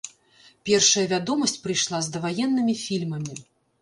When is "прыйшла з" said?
1.65-2.17